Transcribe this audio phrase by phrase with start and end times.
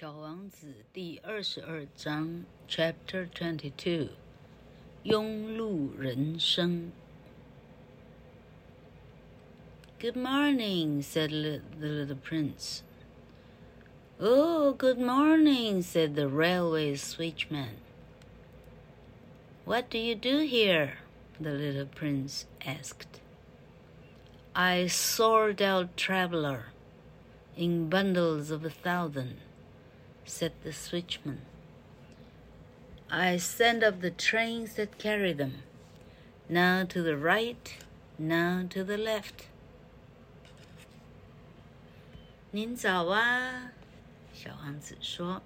[0.00, 4.08] 小王子第二十二章，Chapter Twenty-Two，
[5.04, 6.92] 庸碌人生。
[10.00, 12.82] Good morning, said the little prince.
[14.20, 17.76] Oh, good morning, said the railway switchman.
[19.64, 20.98] What do you do here?
[21.38, 23.20] the little prince asked.
[24.54, 26.66] I sort out traveler
[27.56, 29.36] in bundles of a thousand
[30.24, 31.38] said the switchman.
[33.08, 35.62] I send up the trains that carry them,
[36.48, 37.76] now to the right,
[38.18, 39.46] now to the left.
[42.50, 43.72] 您早啊，
[44.32, 45.42] 小王子说。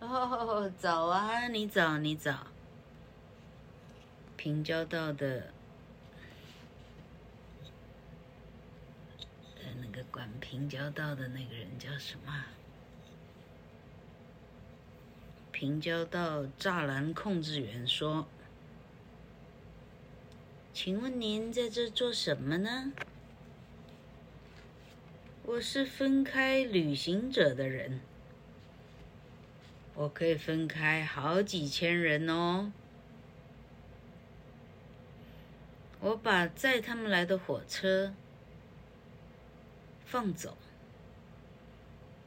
[0.00, 2.46] 哦，早啊，你早，你早。
[4.36, 5.52] 平交道的，
[9.56, 12.44] 呃，那个管平交道的那个人叫什么？
[15.59, 18.27] 平交道栅栏控制员说
[20.71, 22.93] ：“请问您在这做什么呢
[25.41, 28.01] ？”“我是分开旅行者的人，
[29.95, 32.71] 我可以分开好几千人哦。
[36.01, 38.13] 我把载他们来的火车
[40.05, 40.55] 放走，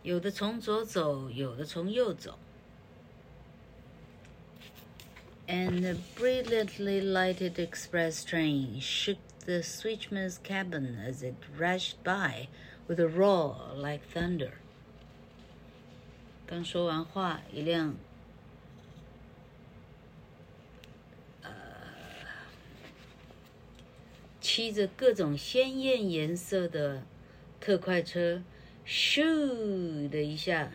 [0.02, 2.36] 有的从左走，有的从右走。”
[5.49, 12.47] and the brilliantly lighted express train shook the switchman's cabin as it rushed by
[12.87, 14.53] with a roar like thunder.
[16.47, 17.95] 刚说完话，一辆
[21.41, 21.51] 呃
[24.41, 27.03] 漆着各种鲜艳颜色的
[27.59, 28.43] 特快车，
[28.85, 30.71] 咻的一下。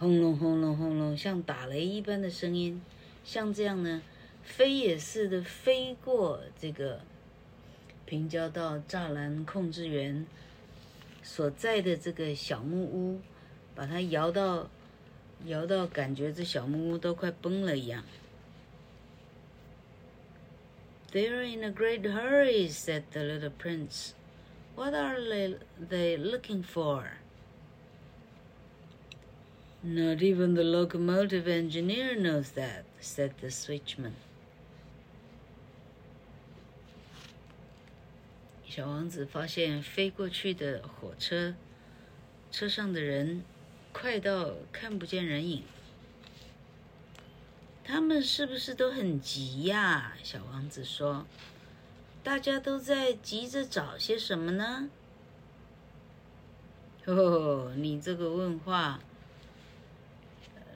[0.00, 2.80] 轰隆轰隆轰隆，像打雷一般的声音，
[3.22, 4.00] 像这样呢，
[4.42, 7.02] 飞也似的飞过这个
[8.06, 10.24] 平交道栅栏控制员
[11.22, 13.20] 所在的这个小木屋，
[13.74, 14.70] 把它摇到
[15.44, 18.02] 摇到，感觉这小木屋都快崩了一样。
[21.12, 24.12] They're in a great hurry," said the little prince.
[24.76, 27.19] "What are they looking for?"
[29.82, 34.12] Not even the locomotive engineer knows that," said the switchman.
[38.68, 41.54] 小王子发现飞过去的火车，
[42.52, 43.42] 车上的人
[43.92, 45.64] 快到看不见人影。
[47.82, 50.14] 他们是不是都很急呀？
[50.22, 51.26] 小王子说
[52.22, 54.90] ：“大家都在急着找些什么呢？”
[57.06, 59.00] 哦，你这个问话。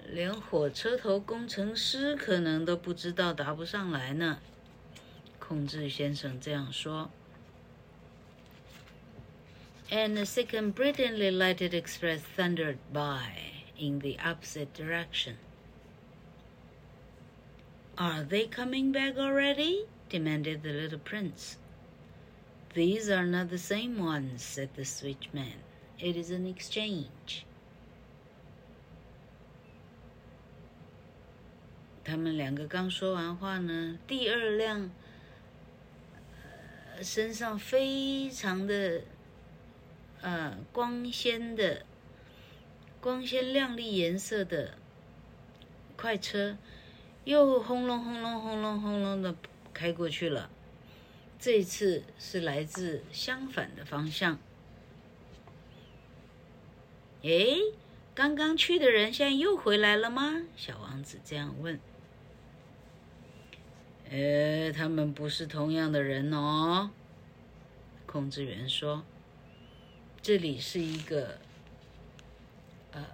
[0.07, 4.39] 连火车头工程师可能都不知道答不上来呢。
[5.37, 7.09] 控制先生这样说。
[9.89, 13.31] And the second brilliantly lighted express thundered by
[13.75, 15.37] in the opposite direction.
[17.97, 19.85] Are they coming back already?
[20.09, 21.57] demanded the little prince.
[22.73, 25.57] These are not the same ones, said the switchman.
[25.99, 27.45] It is an exchange.
[32.04, 34.90] 他们两个刚说完话呢，第二辆，
[36.94, 39.02] 呃，身上非常的，
[40.20, 41.86] 呃，光鲜的、
[43.00, 44.76] 光鲜亮丽颜色的
[45.96, 46.58] 快车，
[47.24, 49.34] 又轰隆轰隆轰隆轰隆的
[49.72, 50.50] 开过去了。
[51.38, 54.38] 这次是来自相反的方向。
[57.22, 57.58] 诶，
[58.14, 60.42] 刚刚去的人现在又回来了吗？
[60.54, 61.80] 小王子这样问。
[64.10, 66.90] 呃，他们不是同样的人哦。
[68.06, 69.04] 控制员说
[70.22, 71.38] ：“这里是一个
[72.92, 73.04] 呃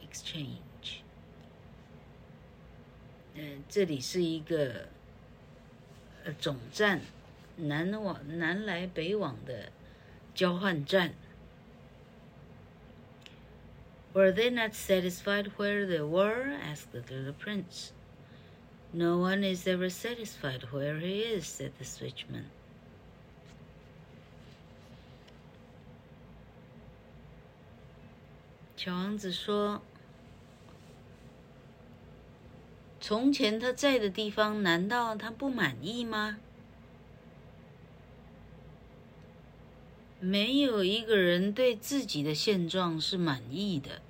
[0.00, 1.00] ，exchange。
[3.34, 4.88] 呃，这里是一个
[6.24, 7.00] 呃总站，
[7.56, 9.72] 南往南来北往的
[10.34, 11.14] 交换站。”
[14.14, 16.56] Were they not satisfied where they were?
[16.62, 17.90] asked the little prince.
[18.90, 22.44] No one is ever satisfied where he is," said the switchman.
[28.76, 29.82] 小王子说
[33.00, 36.38] ：“从前他在的地方，难道他不满意吗
[40.20, 44.00] ？”“没有一个人对自己的现状是满意的，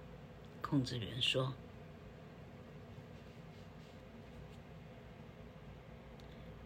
[0.62, 1.54] 控制员说。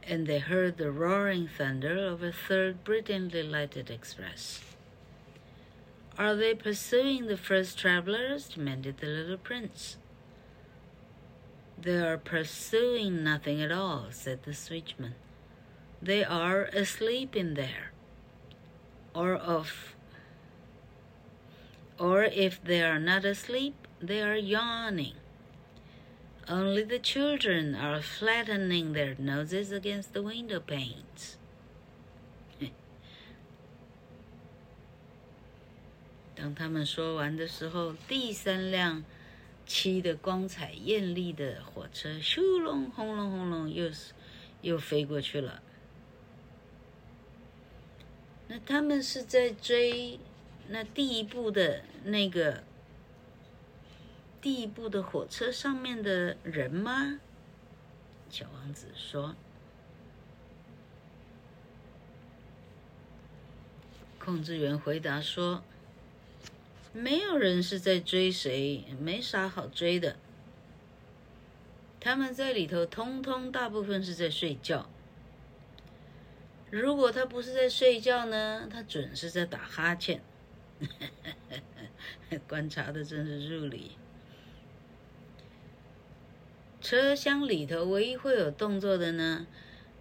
[0.06, 4.60] And they heard the roaring thunder of a third brilliantly lighted express.
[6.18, 8.48] Are they pursuing the first travelers?
[8.48, 9.96] demanded the little prince.
[11.80, 15.14] They are pursuing nothing at all, said the switchman.
[16.00, 17.92] They are asleep in there.
[19.14, 19.94] Or of
[21.98, 25.14] or if they are not asleep, they are yawning.
[26.48, 31.36] Only the children are flattening their noses against the window panes.
[36.34, 39.04] 当他们说完的时候，第三辆。
[39.64, 44.12] 漆的光彩艳丽的火车，咻隆轰隆轰隆，又是
[44.60, 45.62] 又飞过去了。
[48.48, 50.18] 那他们是在追
[50.68, 52.64] 那第一部的那个
[54.42, 57.20] 第一部的火车上面的人吗？
[58.28, 59.36] 小王子说。
[64.18, 65.62] 控制员回答说。
[66.92, 70.16] 没有人是在追谁，没啥好追的。
[72.00, 74.90] 他们在里头，通通大部分是在睡觉。
[76.68, 80.20] 如果他不是在睡觉呢，他准是在打哈欠。
[82.48, 83.92] 观察的真是入理。
[86.92, 89.46] 车厢里头唯一会有动作的呢，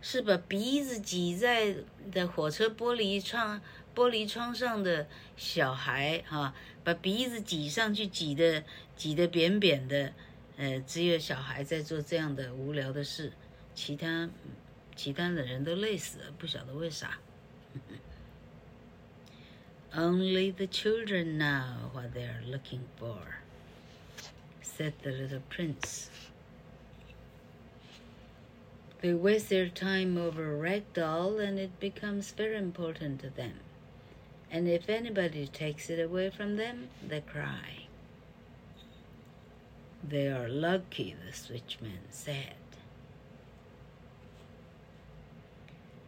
[0.02, 1.74] 是把鼻子挤在
[2.12, 3.62] 的火车玻璃窗。
[3.96, 5.08] 玻璃窗上的
[5.38, 6.54] 小孩，哈，
[6.84, 8.66] 把鼻子挤上去，挤得
[8.98, 10.12] 挤得扁扁的，
[10.58, 13.32] 呃，只有小孩在做这样的无聊的事，
[13.74, 14.30] 其他
[14.94, 17.20] 其他的人都累死了，不晓得为啥。
[19.94, 23.16] Only the children now what they are looking for,
[24.62, 26.08] said the little prince.
[29.01, 33.61] They waste their time over a rag doll, and it becomes very important to them.
[34.51, 37.89] And if anybody takes it away from them, they cry.
[40.03, 42.55] They are lucky, the switchman said.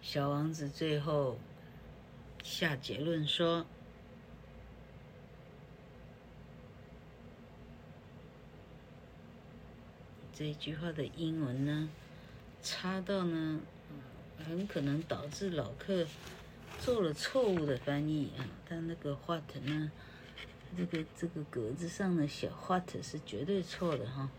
[0.00, 1.38] 小王子最后
[2.42, 3.66] 下结论说：“
[10.32, 11.90] 这一句话的英文呢，
[12.63, 13.59] 差到呢，
[14.47, 16.07] 很可能导致老客。”
[16.79, 19.89] 做了错误的翻译啊，但那个 what 呢？
[20.75, 24.29] 这个这个格子上的小 what 是绝对错的哈。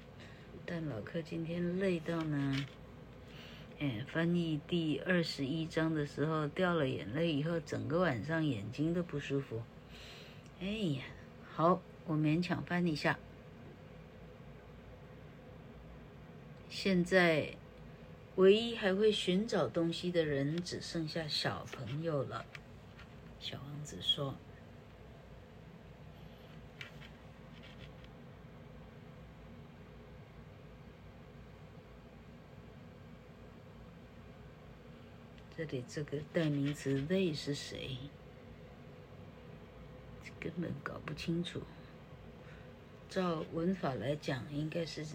[0.66, 2.66] 但老客今天累到呢，
[3.78, 9.62] 哎，翻译第二十一章的时候掉了眼泪，以后整个晚上眼睛都不舒服。
[10.60, 11.02] 哎呀，
[11.54, 13.18] 好，我勉强翻一下。
[16.68, 17.54] 现在。
[18.36, 22.44] 唯一还会寻找东西的人只剩下小朋友了，
[23.38, 24.34] 小王子说
[35.56, 37.96] ：“这里这个代名词 they 是谁？
[40.40, 41.62] 根本搞不清楚。
[43.08, 45.06] 照文法来讲，应该是。”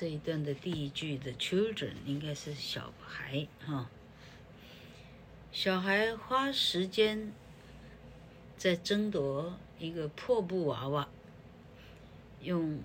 [0.00, 3.90] 这一段的第一句的 children 应该是小孩哈，
[5.52, 7.34] 小孩花时间
[8.56, 11.06] 在争夺一个破布娃娃，
[12.40, 12.80] 用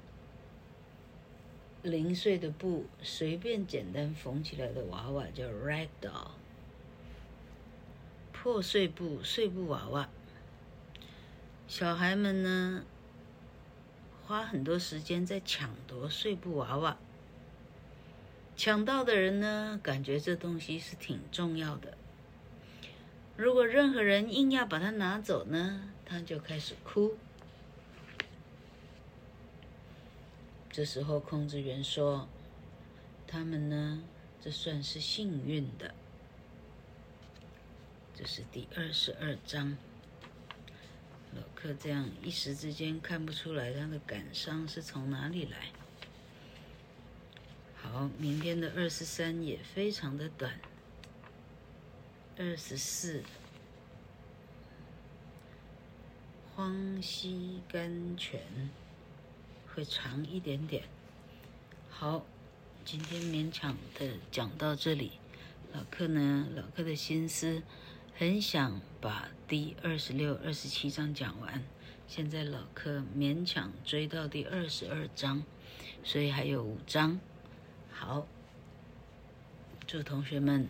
[1.84, 6.32] 零碎的布随便简单缝起来的娃娃叫 rag doll，
[8.34, 10.10] 破碎布碎布娃娃，
[11.66, 12.84] 小孩们呢，
[14.28, 16.98] 花很多时间在抢夺碎布娃娃，
[18.58, 21.98] 抢到的人呢，感觉这东西是挺重要的。
[23.36, 27.18] 如果任何人硬要把它拿走呢，他就开始哭。
[30.72, 32.28] 这时候控制员说
[33.28, 34.04] ：“他们呢，
[34.42, 35.94] 这算是幸运的。”
[38.16, 39.78] 这是第二十二章。
[41.36, 45.72] 老克这样一时之间看不出来他的感伤是从哪里来。
[47.96, 50.60] 好，明天的二十三也非常的短。
[52.38, 53.24] 二十四，
[56.54, 58.70] 荒溪甘泉
[59.74, 60.84] 会长一点点。
[61.90, 62.26] 好，
[62.84, 65.14] 今天勉强的讲到这里。
[65.72, 67.64] 老克呢，老克的心思。
[68.18, 71.64] 很想把第二十六、二十七章讲完，
[72.10, 75.46] 现在老柯勉强追到第二十二章，
[76.04, 77.22] 所以还有五章。
[78.08, 78.28] 好，
[79.88, 80.68] 祝同学们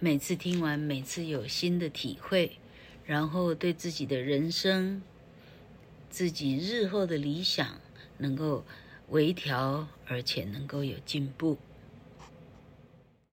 [0.00, 2.58] 每次听完，每次有新的体会，
[3.06, 5.02] 然后对自己的人生、
[6.10, 7.80] 自己日后的理想
[8.18, 8.66] 能够
[9.08, 11.56] 微调，而且能够有进步。